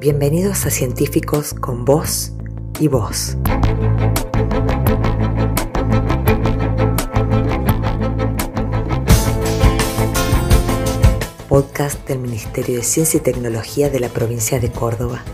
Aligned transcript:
Bienvenidos 0.00 0.64
a 0.64 0.70
Científicos 0.70 1.54
con 1.54 1.84
Voz 1.84 2.30
y 2.78 2.86
Voz. 2.86 3.36
Podcast 11.48 12.06
del 12.06 12.20
Ministerio 12.20 12.76
de 12.76 12.84
Ciencia 12.84 13.18
y 13.18 13.22
Tecnología 13.24 13.90
de 13.90 13.98
la 13.98 14.08
provincia 14.08 14.60
de 14.60 14.70
Córdoba. 14.70 15.24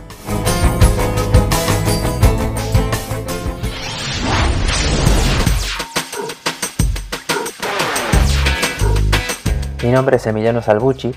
Mi 9.82 9.90
nombre 9.90 10.16
es 10.16 10.26
Emiliano 10.26 10.62
Salvucci, 10.62 11.12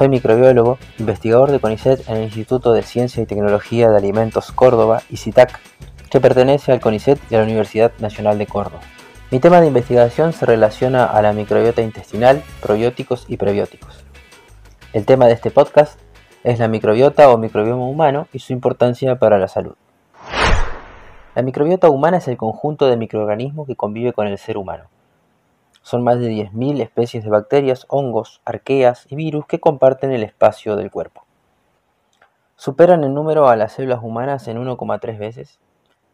soy 0.00 0.08
microbiólogo, 0.08 0.78
investigador 0.98 1.50
de 1.50 1.60
CONICET 1.60 2.08
en 2.08 2.16
el 2.16 2.22
Instituto 2.22 2.72
de 2.72 2.82
Ciencia 2.82 3.22
y 3.22 3.26
Tecnología 3.26 3.90
de 3.90 3.98
Alimentos 3.98 4.50
Córdoba 4.50 5.02
y 5.10 5.18
CITAC, 5.18 5.60
que 6.08 6.22
pertenece 6.22 6.72
al 6.72 6.80
CONICET 6.80 7.18
y 7.28 7.34
a 7.34 7.38
la 7.40 7.44
Universidad 7.44 7.92
Nacional 7.98 8.38
de 8.38 8.46
Córdoba. 8.46 8.80
Mi 9.30 9.40
tema 9.40 9.60
de 9.60 9.66
investigación 9.66 10.32
se 10.32 10.46
relaciona 10.46 11.04
a 11.04 11.20
la 11.20 11.34
microbiota 11.34 11.82
intestinal, 11.82 12.42
probióticos 12.62 13.26
y 13.28 13.36
prebióticos. 13.36 14.02
El 14.94 15.04
tema 15.04 15.26
de 15.26 15.34
este 15.34 15.50
podcast 15.50 16.00
es 16.44 16.58
la 16.58 16.68
microbiota 16.68 17.28
o 17.28 17.36
microbioma 17.36 17.86
humano 17.86 18.26
y 18.32 18.38
su 18.38 18.54
importancia 18.54 19.16
para 19.16 19.38
la 19.38 19.48
salud. 19.48 19.74
La 21.34 21.42
microbiota 21.42 21.90
humana 21.90 22.16
es 22.16 22.28
el 22.28 22.38
conjunto 22.38 22.86
de 22.86 22.96
microorganismos 22.96 23.66
que 23.66 23.76
convive 23.76 24.14
con 24.14 24.26
el 24.26 24.38
ser 24.38 24.56
humano. 24.56 24.84
Son 25.82 26.04
más 26.04 26.20
de 26.20 26.30
10.000 26.30 26.80
especies 26.80 27.24
de 27.24 27.30
bacterias, 27.30 27.86
hongos, 27.88 28.40
arqueas 28.44 29.06
y 29.10 29.16
virus 29.16 29.46
que 29.46 29.60
comparten 29.60 30.12
el 30.12 30.22
espacio 30.22 30.76
del 30.76 30.90
cuerpo. 30.90 31.24
Superan 32.56 33.04
en 33.04 33.14
número 33.14 33.48
a 33.48 33.56
las 33.56 33.72
células 33.72 34.00
humanas 34.02 34.46
en 34.46 34.62
1,3 34.62 35.18
veces. 35.18 35.58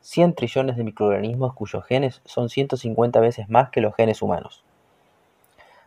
100 0.01 0.35
trillones 0.35 0.77
de 0.77 0.85
microorganismos 0.85 1.55
cuyos 1.55 1.85
genes 1.85 2.23
son 2.25 2.49
150 2.49 3.19
veces 3.19 3.49
más 3.49 3.71
que 3.71 3.81
los 3.81 3.95
genes 3.97 4.23
humanos. 4.23 4.63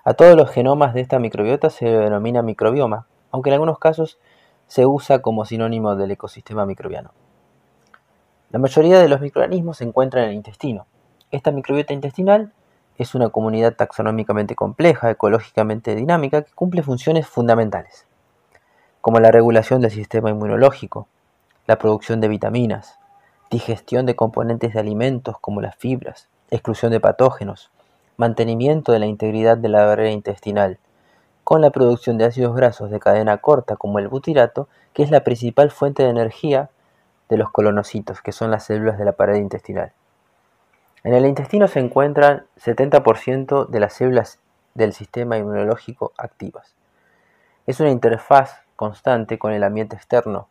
A 0.04 0.14
todos 0.14 0.36
los 0.36 0.50
genomas 0.50 0.94
de 0.94 1.02
esta 1.02 1.20
microbiota 1.20 1.70
se 1.70 1.86
denomina 1.86 2.42
microbioma, 2.42 3.08
aunque 3.32 3.50
en 3.50 3.54
algunos 3.54 3.80
casos 3.80 4.20
se 4.68 4.86
usa 4.86 5.22
como 5.22 5.46
sinónimo 5.46 5.96
del 5.96 6.12
ecosistema 6.12 6.66
microbiano. 6.66 7.12
La 8.52 8.60
mayoría 8.60 9.00
de 9.00 9.08
los 9.08 9.22
microorganismos 9.22 9.78
se 9.78 9.84
encuentran 9.86 10.26
en 10.26 10.30
el 10.32 10.36
intestino. 10.36 10.88
Esta 11.32 11.52
microbiota 11.52 11.94
intestinal 11.94 12.52
es 13.00 13.16
una 13.16 13.30
comunidad 13.30 13.76
taxonómicamente 13.76 14.56
compleja, 14.56 15.10
ecológicamente 15.10 15.96
dinámica, 15.96 16.42
que 16.42 16.52
cumple 16.54 16.84
funciones 16.84 17.26
fundamentales, 17.26 18.06
como 19.00 19.22
la 19.22 19.32
regulación 19.32 19.80
del 19.80 19.92
sistema 19.92 20.30
inmunológico, 20.30 21.08
la 21.66 21.78
producción 21.78 22.20
de 22.20 22.28
vitaminas, 22.28 23.00
digestión 23.50 24.06
de 24.06 24.18
componentes 24.18 24.74
de 24.74 24.82
alimentos 24.82 25.38
como 25.40 25.62
las 25.62 25.78
fibras, 25.78 26.28
exclusión 26.52 26.92
de 26.92 27.00
patógenos, 27.00 27.72
mantenimiento 28.18 28.92
de 28.92 29.00
la 29.00 29.06
integridad 29.06 29.58
de 29.58 29.70
la 29.70 29.86
barrera 29.86 30.12
intestinal, 30.12 30.78
con 31.46 31.62
la 31.62 31.70
producción 31.70 32.18
de 32.18 32.26
ácidos 32.26 32.54
grasos 32.54 32.92
de 32.92 33.00
cadena 33.00 33.38
corta 33.38 33.78
como 33.78 34.00
el 34.00 34.10
butirato, 34.10 34.68
que 34.94 35.04
es 35.04 35.10
la 35.10 35.24
principal 35.24 35.72
fuente 35.72 36.04
de 36.04 36.10
energía 36.10 36.70
de 37.30 37.38
los 37.38 37.50
colonocitos, 37.50 38.22
que 38.22 38.34
son 38.34 38.52
las 38.52 38.66
células 38.66 38.98
de 38.98 39.06
la 39.06 39.14
pared 39.14 39.36
intestinal. 39.38 39.94
En 41.04 41.14
el 41.14 41.26
intestino 41.26 41.68
se 41.68 41.80
encuentran 41.80 42.46
70% 42.58 43.68
de 43.68 43.80
las 43.80 43.94
células 43.94 44.40
del 44.74 44.94
sistema 44.94 45.38
inmunológico 45.38 46.12
activas. 46.18 46.76
Es 47.68 47.80
una 47.80 47.90
interfaz 47.90 48.64
constante 48.76 49.40
con 49.40 49.54
el 49.54 49.64
ambiente 49.64 49.96
externo, 49.96 50.50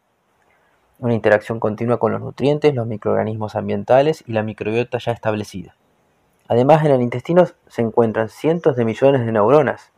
una 1.01 1.15
interacción 1.15 1.61
continua 1.61 1.99
con 1.99 2.13
los 2.13 2.21
nutrientes, 2.21 2.75
los 2.75 2.87
microorganismos 2.87 3.55
ambientales 3.55 4.25
y 4.27 4.33
la 4.33 4.43
microbiota 4.43 4.99
ya 4.99 5.13
establecida. 5.13 5.77
Además, 6.49 6.85
en 6.85 6.93
el 6.93 7.03
intestino 7.03 7.47
se 7.69 7.83
encuentran 7.83 8.31
cientos 8.31 8.75
de 8.75 8.85
millones 8.85 9.25
de 9.25 9.33
neuronas. 9.33 9.93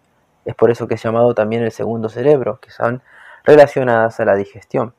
Es 0.45 0.55
por 0.55 0.71
eso 0.71 0.89
que 0.89 0.95
es 0.95 1.03
llamado 1.03 1.33
también 1.35 1.63
el 1.63 1.71
segundo 1.71 2.09
cerebro, 2.09 2.59
que 2.61 2.71
son 2.71 3.03
relacionadas 3.45 4.19
a 4.21 4.25
la 4.25 4.35
digestión. 4.35 4.95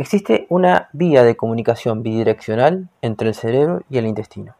Existe 0.00 0.46
una 0.48 0.88
vía 0.94 1.24
de 1.24 1.36
comunicación 1.36 2.02
bidireccional 2.02 2.88
entre 3.02 3.28
el 3.28 3.34
cerebro 3.34 3.82
y 3.90 3.98
el 3.98 4.06
intestino. 4.06 4.56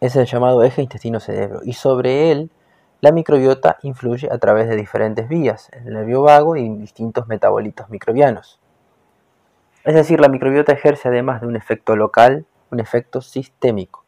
Es 0.00 0.16
el 0.16 0.26
llamado 0.26 0.64
eje 0.64 0.82
intestino-cerebro 0.82 1.60
y 1.62 1.74
sobre 1.74 2.32
él 2.32 2.50
la 3.00 3.12
microbiota 3.12 3.78
influye 3.84 4.28
a 4.32 4.38
través 4.38 4.68
de 4.68 4.74
diferentes 4.74 5.28
vías, 5.28 5.70
el 5.74 5.94
nervio 5.94 6.22
vago 6.22 6.56
y 6.56 6.68
distintos 6.70 7.28
metabolitos 7.28 7.88
microbianos. 7.88 8.58
Es 9.84 9.94
decir, 9.94 10.18
la 10.18 10.28
microbiota 10.28 10.72
ejerce 10.72 11.06
además 11.06 11.40
de 11.40 11.46
un 11.46 11.54
efecto 11.54 11.94
local, 11.94 12.44
un 12.72 12.80
efecto 12.80 13.20
sistémico 13.20 14.02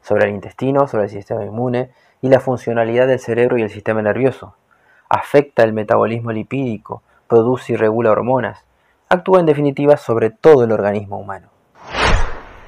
sobre 0.00 0.24
el 0.24 0.34
intestino, 0.34 0.88
sobre 0.88 1.04
el 1.04 1.10
sistema 1.10 1.44
inmune 1.44 1.92
y 2.20 2.28
la 2.28 2.40
funcionalidad 2.40 3.06
del 3.06 3.20
cerebro 3.20 3.56
y 3.56 3.62
el 3.62 3.70
sistema 3.70 4.02
nervioso. 4.02 4.56
Afecta 5.08 5.62
el 5.62 5.72
metabolismo 5.72 6.32
lipídico, 6.32 7.04
produce 7.28 7.74
y 7.74 7.76
regula 7.76 8.10
hormonas, 8.10 8.66
actúa 9.12 9.40
en 9.40 9.46
definitiva 9.46 9.98
sobre 9.98 10.30
todo 10.30 10.64
el 10.64 10.72
organismo 10.72 11.18
humano. 11.18 11.48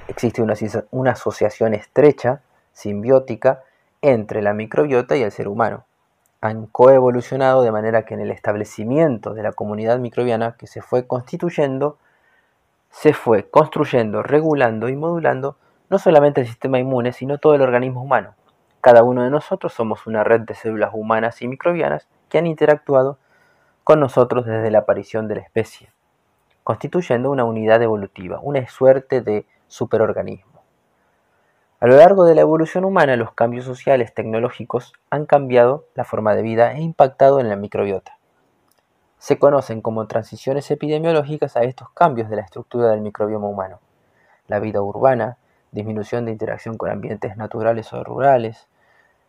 Existe 0.08 0.42
una, 0.42 1.12
asociación 1.12 1.72
estrecha, 1.72 2.42
simbiótica, 2.74 3.62
entre 4.02 4.42
la 4.42 4.52
microbiota 4.52 5.16
y 5.16 5.22
el 5.22 5.32
ser 5.32 5.48
humano. 5.48 5.86
Han 6.42 6.66
coevolucionado 6.66 7.62
de 7.62 7.72
manera 7.72 8.04
que 8.04 8.12
en 8.12 8.20
el 8.20 8.30
establecimiento 8.30 9.32
de 9.32 9.42
la 9.42 9.52
comunidad 9.52 9.98
microbiana 9.98 10.54
que 10.58 10.66
se 10.66 10.82
fue 10.82 11.06
constituyendo, 11.06 11.96
se 12.90 13.14
fue 13.14 13.48
construyendo, 13.48 14.22
regulando 14.22 14.90
y 14.90 14.96
modulando 14.96 15.56
no 15.88 15.98
solamente 15.98 16.42
el 16.42 16.46
sistema 16.46 16.78
inmune, 16.78 17.12
sino 17.12 17.38
todo 17.38 17.54
el 17.54 17.62
organismo 17.62 18.02
humano. 18.02 18.34
Cada 18.82 19.02
uno 19.02 19.22
de 19.22 19.30
nosotros 19.30 19.72
somos 19.72 20.06
una 20.06 20.24
red 20.24 20.42
de 20.42 20.54
células 20.54 20.90
humanas 20.92 21.40
y 21.40 21.48
microbianas 21.48 22.06
que 22.28 22.36
han 22.36 22.46
interactuado 22.46 23.16
con 23.82 23.98
nosotros 23.98 24.44
desde 24.44 24.70
la 24.70 24.80
aparición 24.80 25.26
de 25.26 25.36
la 25.36 25.40
especie 25.40 25.93
constituyendo 26.64 27.30
una 27.30 27.44
unidad 27.44 27.82
evolutiva, 27.82 28.40
una 28.42 28.66
suerte 28.66 29.20
de 29.20 29.46
superorganismo. 29.68 30.62
A 31.78 31.86
lo 31.86 31.96
largo 31.96 32.24
de 32.24 32.34
la 32.34 32.40
evolución 32.40 32.86
humana, 32.86 33.16
los 33.16 33.32
cambios 33.32 33.66
sociales 33.66 34.14
tecnológicos 34.14 34.94
han 35.10 35.26
cambiado 35.26 35.84
la 35.94 36.04
forma 36.04 36.34
de 36.34 36.40
vida 36.40 36.72
e 36.72 36.80
impactado 36.80 37.40
en 37.40 37.50
la 37.50 37.56
microbiota. 37.56 38.16
Se 39.18 39.38
conocen 39.38 39.82
como 39.82 40.06
transiciones 40.06 40.70
epidemiológicas 40.70 41.56
a 41.56 41.64
estos 41.64 41.90
cambios 41.90 42.30
de 42.30 42.36
la 42.36 42.42
estructura 42.42 42.90
del 42.90 43.02
microbioma 43.02 43.48
humano. 43.48 43.80
La 44.48 44.60
vida 44.60 44.80
urbana, 44.80 45.36
disminución 45.72 46.24
de 46.24 46.32
interacción 46.32 46.78
con 46.78 46.90
ambientes 46.90 47.36
naturales 47.36 47.92
o 47.92 48.02
rurales, 48.02 48.66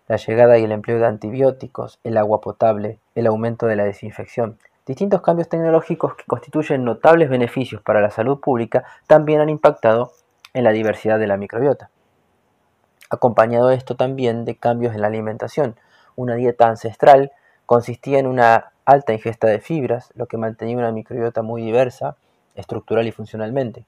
la 0.07 0.15
llegada 0.15 0.57
y 0.57 0.63
el 0.63 0.71
empleo 0.71 0.99
de 0.99 1.07
antibióticos, 1.07 1.99
el 2.05 2.17
agua 2.17 2.39
potable, 2.39 2.99
el 3.15 3.27
aumento 3.27 3.65
de 3.65 3.75
la 3.75 3.83
desinfección, 3.83 4.59
Distintos 4.85 5.23
cambios 5.23 5.49
tecnológicos 5.49 6.13
que 6.13 6.25
constituyen 6.25 6.83
notables 6.83 7.27
beneficios 7.27 7.81
para 7.81 8.01
la 8.01 8.11
salud 8.11 8.39
pública 8.39 8.85
también 9.07 9.41
han 9.41 9.49
impactado 9.49 10.11
en 10.53 10.63
la 10.63 10.71
diversidad 10.71 11.17
de 11.17 11.25
la 11.25 11.37
microbiota. 11.37 11.89
Acompañado 13.09 13.71
esto 13.71 13.95
también 13.95 14.45
de 14.45 14.57
cambios 14.57 14.93
en 14.93 15.01
la 15.01 15.07
alimentación. 15.07 15.75
Una 16.15 16.35
dieta 16.35 16.67
ancestral 16.67 17.31
consistía 17.65 18.19
en 18.19 18.27
una 18.27 18.73
alta 18.85 19.13
ingesta 19.13 19.47
de 19.47 19.59
fibras, 19.59 20.11
lo 20.13 20.27
que 20.27 20.37
mantenía 20.37 20.77
una 20.77 20.91
microbiota 20.91 21.41
muy 21.41 21.63
diversa, 21.63 22.15
estructural 22.53 23.07
y 23.07 23.11
funcionalmente. 23.11 23.85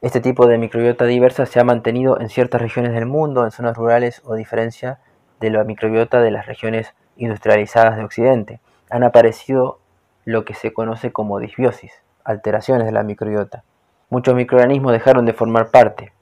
Este 0.00 0.20
tipo 0.20 0.48
de 0.48 0.58
microbiota 0.58 1.04
diversa 1.04 1.46
se 1.46 1.60
ha 1.60 1.64
mantenido 1.64 2.18
en 2.20 2.28
ciertas 2.28 2.60
regiones 2.60 2.92
del 2.92 3.06
mundo, 3.06 3.44
en 3.44 3.52
zonas 3.52 3.76
rurales 3.76 4.20
o 4.24 4.34
diferencia 4.34 4.98
de 5.38 5.50
la 5.50 5.62
microbiota 5.62 6.20
de 6.20 6.32
las 6.32 6.46
regiones 6.46 6.92
industrializadas 7.16 7.96
de 7.96 8.04
Occidente 8.04 8.60
han 8.90 9.04
aparecido 9.04 9.78
lo 10.24 10.44
que 10.44 10.54
se 10.54 10.72
conoce 10.72 11.12
como 11.12 11.38
disbiosis, 11.38 11.92
alteraciones 12.24 12.86
de 12.86 12.92
la 12.92 13.02
microbiota. 13.02 13.64
Muchos 14.10 14.34
microorganismos 14.34 14.92
dejaron 14.92 15.24
de 15.24 15.32
formar 15.32 15.70
parte. 15.70 16.12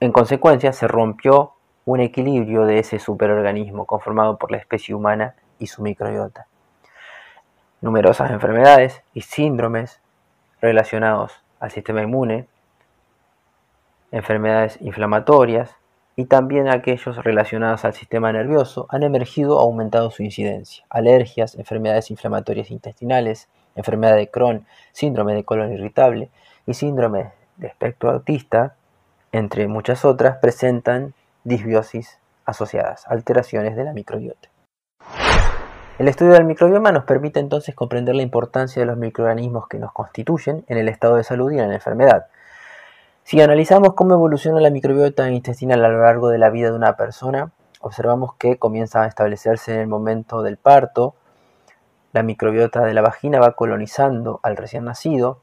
En 0.00 0.12
consecuencia, 0.12 0.72
se 0.72 0.88
rompió 0.88 1.52
un 1.84 2.00
equilibrio 2.00 2.64
de 2.64 2.78
ese 2.78 2.98
superorganismo 2.98 3.86
conformado 3.86 4.38
por 4.38 4.50
la 4.50 4.58
especie 4.58 4.94
humana 4.94 5.34
y 5.58 5.68
su 5.68 5.82
microbiota. 5.82 6.46
Numerosas 7.80 8.30
enfermedades 8.30 9.02
y 9.12 9.20
síndromes 9.20 10.00
relacionados 10.60 11.42
al 11.60 11.70
sistema 11.70 12.02
inmune, 12.02 12.48
enfermedades 14.10 14.80
inflamatorias, 14.80 15.76
y 16.16 16.26
también 16.26 16.68
aquellos 16.68 17.22
relacionados 17.24 17.84
al 17.84 17.94
sistema 17.94 18.32
nervioso 18.32 18.86
han 18.88 19.02
emergido 19.02 19.60
aumentado 19.60 20.10
su 20.10 20.22
incidencia. 20.22 20.84
Alergias, 20.88 21.56
enfermedades 21.56 22.10
inflamatorias 22.10 22.70
intestinales, 22.70 23.48
enfermedad 23.74 24.16
de 24.16 24.30
Crohn, 24.30 24.66
síndrome 24.92 25.34
de 25.34 25.44
colon 25.44 25.72
irritable 25.72 26.30
y 26.66 26.74
síndrome 26.74 27.32
de 27.56 27.66
espectro 27.66 28.10
autista, 28.10 28.76
entre 29.32 29.66
muchas 29.66 30.04
otras, 30.04 30.38
presentan 30.38 31.14
disbiosis 31.42 32.18
asociadas, 32.44 33.06
alteraciones 33.08 33.74
de 33.76 33.84
la 33.84 33.92
microbiota. 33.92 34.48
El 35.98 36.08
estudio 36.08 36.32
del 36.32 36.44
microbioma 36.44 36.90
nos 36.90 37.04
permite 37.04 37.38
entonces 37.40 37.74
comprender 37.74 38.16
la 38.16 38.22
importancia 38.22 38.80
de 38.80 38.86
los 38.86 38.96
microorganismos 38.96 39.68
que 39.68 39.78
nos 39.78 39.92
constituyen 39.92 40.64
en 40.68 40.78
el 40.78 40.88
estado 40.88 41.16
de 41.16 41.24
salud 41.24 41.52
y 41.52 41.58
en 41.58 41.68
la 41.68 41.74
enfermedad. 41.74 42.26
Si 43.24 43.40
analizamos 43.40 43.94
cómo 43.94 44.12
evoluciona 44.12 44.60
la 44.60 44.68
microbiota 44.68 45.30
intestinal 45.30 45.82
a 45.82 45.88
lo 45.88 46.02
largo 46.02 46.28
de 46.28 46.36
la 46.36 46.50
vida 46.50 46.68
de 46.68 46.76
una 46.76 46.94
persona, 46.94 47.52
observamos 47.80 48.34
que 48.34 48.58
comienza 48.58 49.02
a 49.02 49.06
establecerse 49.06 49.72
en 49.72 49.80
el 49.80 49.86
momento 49.86 50.42
del 50.42 50.58
parto, 50.58 51.14
la 52.12 52.22
microbiota 52.22 52.82
de 52.84 52.92
la 52.92 53.00
vagina 53.00 53.40
va 53.40 53.52
colonizando 53.52 54.40
al 54.42 54.58
recién 54.58 54.84
nacido 54.84 55.40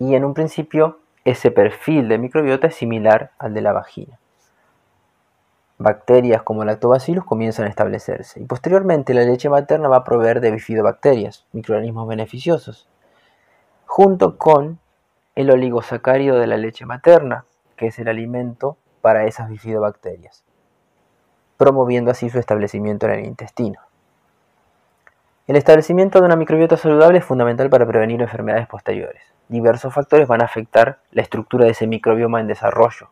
y 0.00 0.16
en 0.16 0.24
un 0.24 0.34
principio 0.34 0.98
ese 1.24 1.52
perfil 1.52 2.08
de 2.08 2.18
microbiota 2.18 2.66
es 2.66 2.74
similar 2.74 3.30
al 3.38 3.54
de 3.54 3.60
la 3.60 3.72
vagina. 3.72 4.18
Bacterias 5.78 6.42
como 6.42 6.64
lactobacillus 6.64 7.24
comienzan 7.24 7.66
a 7.66 7.68
establecerse 7.68 8.40
y 8.40 8.46
posteriormente 8.46 9.14
la 9.14 9.22
leche 9.22 9.48
materna 9.48 9.86
va 9.86 9.98
a 9.98 10.04
proveer 10.04 10.40
de 10.40 10.50
bifidobacterias, 10.50 11.46
microorganismos 11.52 12.08
beneficiosos, 12.08 12.88
junto 13.86 14.38
con 14.38 14.80
el 15.34 15.50
oligosacárido 15.50 16.38
de 16.38 16.46
la 16.46 16.56
leche 16.56 16.84
materna, 16.84 17.44
que 17.76 17.86
es 17.86 17.98
el 17.98 18.08
alimento 18.08 18.76
para 19.00 19.26
esas 19.26 19.48
bifidobacterias, 19.48 20.44
promoviendo 21.56 22.10
así 22.10 22.28
su 22.30 22.38
establecimiento 22.38 23.06
en 23.06 23.12
el 23.12 23.26
intestino. 23.26 23.80
El 25.46 25.56
establecimiento 25.56 26.20
de 26.20 26.26
una 26.26 26.36
microbiota 26.36 26.76
saludable 26.76 27.18
es 27.18 27.24
fundamental 27.24 27.68
para 27.68 27.86
prevenir 27.86 28.22
enfermedades 28.22 28.68
posteriores. 28.68 29.22
Diversos 29.48 29.92
factores 29.92 30.28
van 30.28 30.40
a 30.40 30.44
afectar 30.44 31.00
la 31.10 31.22
estructura 31.22 31.64
de 31.64 31.72
ese 31.72 31.86
microbioma 31.86 32.40
en 32.40 32.46
desarrollo. 32.46 33.10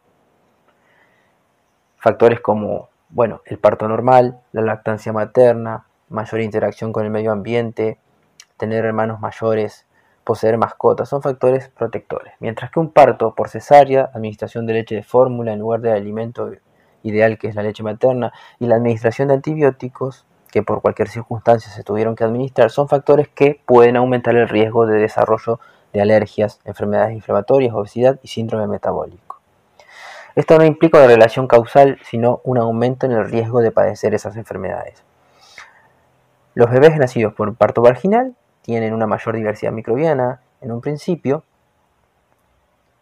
Factores 1.98 2.40
como, 2.40 2.88
bueno, 3.08 3.42
el 3.46 3.58
parto 3.58 3.88
normal, 3.88 4.40
la 4.52 4.62
lactancia 4.62 5.12
materna, 5.12 5.86
mayor 6.08 6.40
interacción 6.40 6.92
con 6.92 7.04
el 7.04 7.10
medio 7.10 7.32
ambiente, 7.32 7.98
tener 8.56 8.84
hermanos 8.84 9.20
mayores, 9.20 9.86
poseer 10.24 10.58
mascotas, 10.58 11.08
son 11.08 11.22
factores 11.22 11.68
protectores. 11.68 12.34
Mientras 12.40 12.70
que 12.70 12.80
un 12.80 12.90
parto 12.90 13.34
por 13.34 13.48
cesárea, 13.48 14.10
administración 14.14 14.66
de 14.66 14.74
leche 14.74 14.94
de 14.94 15.02
fórmula 15.02 15.52
en 15.52 15.58
lugar 15.58 15.80
del 15.80 15.94
alimento 15.94 16.50
ideal 17.02 17.38
que 17.38 17.48
es 17.48 17.54
la 17.54 17.62
leche 17.62 17.82
materna, 17.82 18.32
y 18.58 18.66
la 18.66 18.76
administración 18.76 19.28
de 19.28 19.34
antibióticos 19.34 20.26
que 20.50 20.62
por 20.62 20.82
cualquier 20.82 21.08
circunstancia 21.08 21.70
se 21.70 21.84
tuvieron 21.84 22.16
que 22.16 22.24
administrar 22.24 22.70
son 22.70 22.88
factores 22.88 23.28
que 23.28 23.60
pueden 23.64 23.96
aumentar 23.96 24.34
el 24.36 24.48
riesgo 24.48 24.86
de 24.86 24.98
desarrollo 24.98 25.60
de 25.92 26.00
alergias, 26.00 26.60
enfermedades 26.64 27.14
inflamatorias, 27.14 27.74
obesidad 27.74 28.18
y 28.22 28.28
síndrome 28.28 28.66
metabólico. 28.66 29.40
Esto 30.36 30.58
no 30.58 30.64
implica 30.64 30.98
una 30.98 31.08
relación 31.08 31.48
causal, 31.48 31.98
sino 32.04 32.40
un 32.44 32.58
aumento 32.58 33.06
en 33.06 33.12
el 33.12 33.28
riesgo 33.28 33.60
de 33.60 33.72
padecer 33.72 34.14
esas 34.14 34.36
enfermedades. 34.36 35.02
Los 36.54 36.70
bebés 36.70 36.96
nacidos 36.96 37.34
por 37.34 37.54
parto 37.54 37.82
vaginal 37.82 38.34
tienen 38.70 38.94
una 38.94 39.08
mayor 39.08 39.34
diversidad 39.34 39.72
microbiana 39.72 40.42
en 40.60 40.70
un 40.70 40.80
principio, 40.80 41.42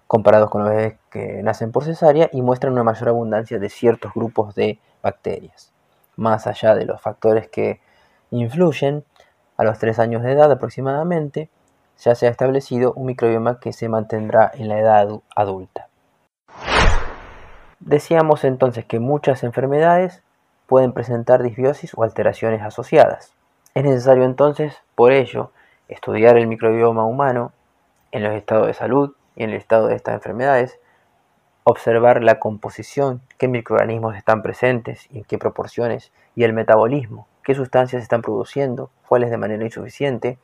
comparados 0.06 0.48
con 0.48 0.62
los 0.62 0.70
bebés 0.70 0.94
que 1.10 1.42
nacen 1.42 1.72
por 1.72 1.84
cesárea, 1.84 2.30
y 2.32 2.40
muestran 2.40 2.72
una 2.72 2.84
mayor 2.84 3.10
abundancia 3.10 3.58
de 3.58 3.68
ciertos 3.68 4.14
grupos 4.14 4.54
de 4.54 4.78
bacterias 5.02 5.70
más 6.16 6.46
allá 6.46 6.74
de 6.74 6.86
los 6.86 7.02
factores 7.02 7.48
que 7.48 7.82
influyen, 8.30 9.04
a 9.58 9.64
los 9.64 9.78
3 9.78 9.98
años 9.98 10.22
de 10.22 10.32
edad 10.32 10.50
aproximadamente, 10.50 11.50
ya 11.98 12.14
se 12.14 12.26
ha 12.26 12.30
establecido 12.30 12.94
un 12.94 13.04
microbioma 13.04 13.60
que 13.60 13.74
se 13.74 13.90
mantendrá 13.90 14.50
en 14.54 14.70
la 14.70 14.78
edad 14.78 15.20
adulta. 15.36 15.88
Decíamos 17.78 18.44
entonces 18.44 18.86
que 18.86 19.00
muchas 19.00 19.44
enfermedades 19.44 20.22
pueden 20.66 20.92
presentar 20.94 21.42
disbiosis 21.42 21.92
o 21.94 22.04
alteraciones 22.04 22.62
asociadas. 22.62 23.34
Es 23.74 23.84
necesario 23.84 24.24
entonces, 24.24 24.74
por 24.94 25.12
ello, 25.12 25.52
estudiar 25.88 26.36
el 26.36 26.46
microbioma 26.46 27.04
humano 27.04 27.52
en 28.12 28.22
los 28.22 28.34
estados 28.34 28.66
de 28.66 28.74
salud 28.74 29.14
y 29.36 29.44
en 29.44 29.50
el 29.50 29.56
estado 29.56 29.88
de 29.88 29.96
estas 29.96 30.14
enfermedades 30.14 30.78
observar 31.70 32.22
la 32.22 32.38
composición, 32.38 33.20
qué 33.36 33.46
microorganismos 33.46 34.16
están 34.16 34.40
presentes 34.40 35.06
y 35.10 35.18
en 35.18 35.24
qué 35.24 35.36
proporciones, 35.36 36.12
y 36.34 36.44
el 36.44 36.54
metabolismo, 36.54 37.28
qué 37.44 37.54
sustancias 37.54 38.02
están 38.02 38.22
produciendo, 38.22 38.90
cuáles 39.06 39.30
de 39.30 39.36
manera 39.36 39.62
insuficiente, 39.62 40.38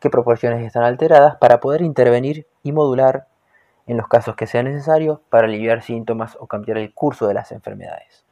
qué 0.00 0.10
proporciones 0.10 0.66
están 0.66 0.82
alteradas 0.82 1.36
para 1.36 1.60
poder 1.60 1.82
intervenir 1.82 2.46
y 2.64 2.72
modular 2.72 3.28
en 3.86 3.96
los 3.96 4.08
casos 4.08 4.34
que 4.34 4.48
sea 4.48 4.64
necesario 4.64 5.22
para 5.30 5.46
aliviar 5.46 5.82
síntomas 5.82 6.36
o 6.40 6.48
cambiar 6.48 6.78
el 6.78 6.92
curso 6.92 7.28
de 7.28 7.34
las 7.34 7.52
enfermedades. 7.52 8.24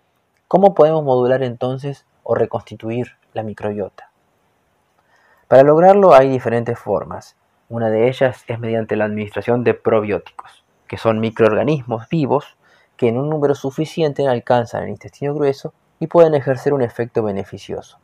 ¿Cómo 0.49 0.75
podemos 0.75 1.05
modular 1.05 1.45
entonces 1.45 2.05
o 2.25 2.35
reconstituir 2.35 3.13
la 3.33 3.45
microbiota? 3.45 4.14
Para 5.55 5.63
lograrlo 5.63 6.15
hay 6.15 6.29
diferentes 6.29 6.77
formas. 6.77 7.37
Una 7.69 7.89
de 7.89 8.09
ellas 8.09 8.43
es 8.49 8.59
mediante 8.59 8.97
la 8.97 9.05
administración 9.05 9.63
de 9.63 9.73
probióticos 9.73 10.65
que 10.89 10.99
son 10.99 11.21
microorganismos 11.21 12.09
vivos 12.09 12.57
que 12.97 13.07
en 13.07 13.19
un 13.19 13.31
número 13.31 13.55
suficiente 13.55 14.27
alcanzan 14.27 14.83
el 14.83 14.89
intestino 14.89 15.33
grueso 15.33 15.73
y 16.01 16.09
pueden 16.09 16.35
ejercer 16.35 16.75
un 16.75 16.83
efecto 16.83 17.23
beneficioso 17.23 18.01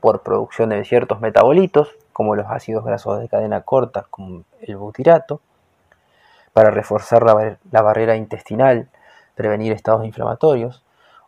por 0.00 0.22
producción 0.22 0.70
de 0.70 0.82
ciertos 0.86 1.20
metabolitos, 1.20 1.94
como 2.14 2.36
los 2.36 2.46
ácidos 2.48 2.86
grasos 2.86 3.20
de 3.20 3.28
cadena 3.28 3.60
corta, 3.60 4.06
como 4.08 4.44
el 4.62 4.76
butirato, 4.78 5.42
para 6.54 6.70
reforzar 6.70 7.22
la, 7.22 7.82
barrera 7.82 8.16
intestinal, 8.16 8.88
prevenir 9.34 9.72
estados 9.72 10.06
inflamatorios, 10.06 10.82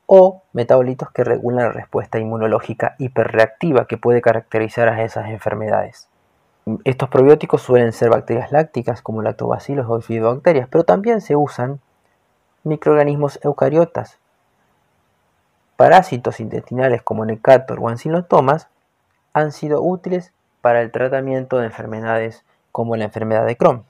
o 0.06 0.43
metabolitos 0.53 1.11
que 1.11 1.25
regulan 1.25 1.67
la 1.67 1.73
respuesta 1.73 2.19
inmunológica 2.19 2.94
hiperreactiva 2.99 3.87
que 3.87 3.99
puede 3.99 4.23
caracterizar 4.23 4.88
a 4.88 5.03
esas 5.03 5.29
enfermedades. 5.29 6.08
Estos 6.85 7.08
probióticos 7.08 7.62
suelen 7.62 7.93
ser 7.93 8.11
bacterias 8.11 8.50
lácticas 8.50 9.03
como 9.03 9.23
lactobacilos 9.23 9.87
o 9.88 9.97
bifidobacterias, 9.97 10.69
pero 10.69 10.85
también 10.85 11.20
se 11.20 11.37
usan 11.37 11.81
microorganismos 12.64 13.38
eucariotas. 13.43 14.19
Parásitos 15.76 16.41
intestinales 16.41 17.03
como 17.03 17.25
Necator 17.25 17.79
o 17.81 17.88
ancilotomas 17.88 18.69
han 19.32 19.53
sido 19.53 19.82
útiles 19.82 20.32
para 20.61 20.81
el 20.81 20.91
tratamiento 20.91 21.58
de 21.58 21.67
enfermedades 21.67 22.44
como 22.73 22.97
la 22.97 23.05
enfermedad 23.05 23.47
de 23.47 23.56
Crohn. 23.56 23.85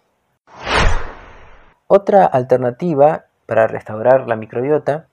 Otra 1.86 2.26
alternativa 2.26 3.26
para 3.46 3.68
restaurar 3.68 4.26
la 4.26 4.36
microbiota 4.36 5.06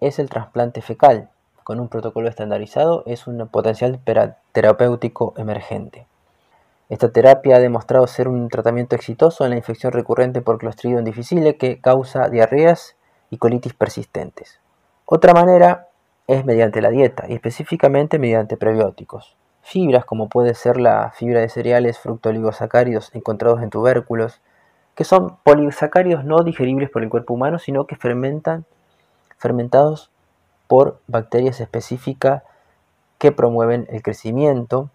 es 0.00 0.18
el 0.18 0.28
trasplante 0.28 0.82
fecal. 0.82 1.30
Con 1.64 1.80
un 1.80 1.88
protocolo 1.88 2.28
estandarizado 2.28 3.02
es 3.06 3.26
un 3.26 3.48
potencial 3.48 4.00
terapéutico 4.52 5.34
emergente. 5.36 6.06
Esta 6.88 7.10
terapia 7.10 7.56
ha 7.56 7.60
demostrado 7.60 8.06
ser 8.06 8.28
un 8.28 8.48
tratamiento 8.48 8.94
exitoso 8.94 9.44
en 9.44 9.50
la 9.50 9.56
infección 9.56 9.92
recurrente 9.92 10.40
por 10.40 10.58
Clostridium 10.58 11.02
difficile 11.02 11.56
que 11.56 11.80
causa 11.80 12.28
diarreas 12.28 12.94
y 13.30 13.38
colitis 13.38 13.74
persistentes. 13.74 14.60
Otra 15.04 15.32
manera 15.32 15.88
es 16.28 16.44
mediante 16.44 16.80
la 16.80 16.90
dieta 16.90 17.24
y 17.28 17.34
específicamente 17.34 18.20
mediante 18.20 18.56
prebióticos. 18.56 19.36
Fibras 19.62 20.04
como 20.04 20.28
puede 20.28 20.54
ser 20.54 20.76
la 20.76 21.10
fibra 21.10 21.40
de 21.40 21.48
cereales 21.48 21.98
fructooligosacáridos 21.98 23.12
encontrados 23.14 23.62
en 23.62 23.70
tubérculos, 23.70 24.40
que 24.94 25.02
son 25.02 25.38
polisacáridos 25.42 26.24
no 26.24 26.44
digeribles 26.44 26.90
por 26.90 27.02
el 27.02 27.08
cuerpo 27.08 27.34
humano, 27.34 27.58
sino 27.58 27.86
que 27.86 27.96
fermentan 27.96 28.64
fermentados 29.38 30.10
por 30.66 31.00
bacterias 31.06 31.60
específicas 31.60 32.42
que 33.18 33.32
promueven 33.32 33.86
el 33.90 34.02
crecimiento, 34.02 34.90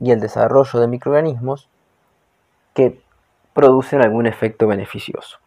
y 0.00 0.10
el 0.10 0.20
desarrollo 0.20 0.80
de 0.80 0.88
microorganismos 0.88 1.68
que 2.74 3.00
producen 3.52 4.02
algún 4.02 4.26
efecto 4.26 4.66
beneficioso. 4.66 5.38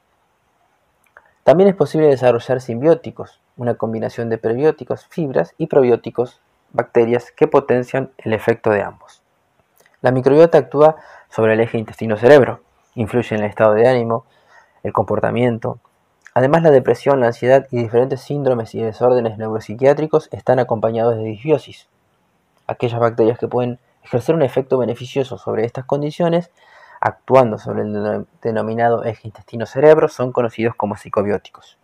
También 1.43 1.69
es 1.69 1.75
posible 1.75 2.07
desarrollar 2.07 2.61
simbióticos, 2.61 3.39
una 3.55 3.75
combinación 3.75 4.29
de 4.29 4.37
prebióticos, 4.37 5.05
fibras 5.07 5.53
y 5.57 5.67
probióticos, 5.67 6.41
bacterias 6.71 7.31
que 7.31 7.47
potencian 7.47 8.11
el 8.17 8.33
efecto 8.33 8.69
de 8.69 8.81
ambos. 8.81 9.21
La 10.01 10.11
microbiota 10.11 10.57
actúa 10.57 10.97
sobre 11.29 11.53
el 11.53 11.61
eje 11.61 11.77
intestino-cerebro, 11.77 12.61
influye 12.95 13.35
en 13.35 13.43
el 13.43 13.49
estado 13.49 13.73
de 13.73 13.87
ánimo, 13.87 14.25
el 14.83 14.93
comportamiento. 14.93 15.79
Además, 16.37 16.61
la 16.61 16.69
depresión, 16.69 17.19
la 17.19 17.25
ansiedad 17.25 17.65
y 17.71 17.77
diferentes 17.77 18.21
síndromes 18.21 18.75
y 18.75 18.79
desórdenes 18.79 19.39
neuropsiquiátricos 19.39 20.29
están 20.31 20.59
acompañados 20.59 21.17
de 21.17 21.23
disbiosis, 21.23 21.87
aquellas 22.67 22.99
bacterias 22.99 23.39
que 23.39 23.47
pueden 23.47 23.79
ejercer 24.03 24.35
un 24.35 24.43
efecto 24.43 24.77
beneficioso 24.77 25.39
sobre 25.39 25.65
estas 25.65 25.85
condiciones, 25.85 26.51
actuando 27.01 27.57
sobre 27.57 27.81
el 27.81 28.27
denominado 28.43 29.03
eje 29.03 29.29
intestino-cerebro, 29.29 30.09
son 30.09 30.31
conocidos 30.31 30.75
como 30.75 30.95
psicobióticos 30.95 31.79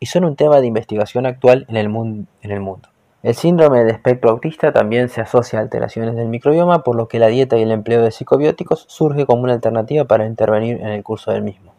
y 0.00 0.04
son 0.04 0.26
un 0.26 0.36
tema 0.36 0.60
de 0.60 0.66
investigación 0.66 1.24
actual 1.24 1.64
en 1.70 1.76
el, 1.78 1.88
mundo. 1.88 2.90
El 3.22 3.34
síndrome 3.34 3.84
de 3.84 3.92
espectro 3.92 4.32
autista 4.32 4.70
también 4.70 5.08
se 5.08 5.22
asocia 5.22 5.60
a 5.60 5.62
alteraciones 5.62 6.14
del 6.14 6.28
microbioma, 6.28 6.82
por 6.82 6.94
lo 6.94 7.08
que 7.08 7.18
la 7.18 7.28
dieta 7.28 7.56
y 7.56 7.62
el 7.62 7.72
empleo 7.72 8.02
de 8.02 8.10
psicobióticos 8.10 8.84
surge 8.86 9.24
como 9.24 9.44
una 9.44 9.54
alternativa 9.54 10.04
para 10.04 10.26
intervenir 10.26 10.82
en 10.82 10.88
el 10.88 11.02
curso 11.02 11.32
del 11.32 11.40
mismo. 11.40 11.73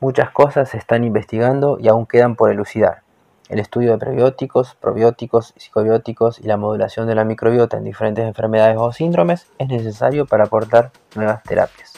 Muchas 0.00 0.30
cosas 0.30 0.68
se 0.68 0.76
están 0.76 1.04
investigando 1.04 1.78
y 1.80 1.88
aún 1.88 2.06
quedan 2.06 2.36
por 2.36 2.50
elucidar. 2.50 3.02
el 3.50 3.58
estudio 3.58 3.92
de 3.92 3.98
prebióticos, 3.98 4.74
probióticos, 4.74 5.52
psicobióticos 5.56 6.40
y 6.40 6.44
la 6.44 6.56
modulación 6.56 7.06
de 7.06 7.14
la 7.14 7.24
microbiota 7.24 7.76
en 7.76 7.84
diferentes 7.84 8.24
enfermedades 8.26 8.76
o 8.78 8.90
síndromes 8.90 9.46
es 9.58 9.68
necesario 9.68 10.26
para 10.26 10.44
aportar 10.44 10.90
nuevas 11.14 11.42
terapias. 11.42 11.92